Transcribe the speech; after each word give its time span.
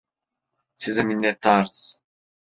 Size 0.75 1.03
minnettarız. 1.03 2.01